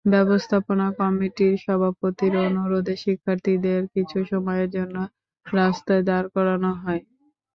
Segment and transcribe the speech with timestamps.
[0.05, 4.95] ব্যবস্থাপনা কমিটির সভাপতির অনুরোধে শিক্ষার্থীদের কিছু সময়ের জন্য
[5.45, 7.01] রাস্তায় দাঁড় করানো হয়।